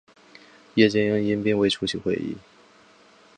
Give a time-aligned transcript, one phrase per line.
[0.73, 2.35] 叶剑英因病未出席会议。